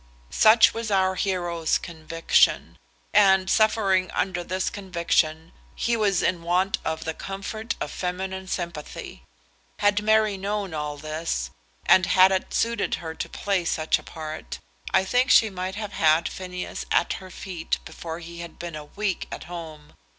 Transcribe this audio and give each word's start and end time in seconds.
Such 0.33 0.73
was 0.73 0.89
our 0.89 1.13
hero's 1.13 1.77
conviction; 1.77 2.79
and, 3.13 3.51
suffering 3.51 4.09
under 4.09 4.43
this 4.43 4.71
conviction, 4.71 5.51
he 5.75 5.95
was 5.95 6.23
in 6.23 6.41
want 6.41 6.79
of 6.83 7.05
the 7.05 7.13
comfort 7.13 7.75
of 7.79 7.91
feminine 7.91 8.47
sympathy. 8.47 9.21
Had 9.77 10.01
Mary 10.01 10.37
known 10.37 10.73
all 10.73 10.97
this, 10.97 11.51
and 11.85 12.07
had 12.07 12.31
it 12.31 12.51
suited 12.51 12.95
her 12.95 13.13
to 13.13 13.29
play 13.29 13.63
such 13.63 13.99
a 13.99 14.03
part, 14.03 14.57
I 14.91 15.05
think 15.05 15.29
she 15.29 15.51
might 15.51 15.75
have 15.75 15.93
had 15.93 16.27
Phineas 16.27 16.83
at 16.89 17.13
her 17.21 17.29
feet 17.29 17.77
before 17.85 18.17
he 18.17 18.39
had 18.39 18.57
been 18.57 18.75
a 18.75 18.85
week 18.85 19.27
at 19.31 19.43
home. 19.43 19.93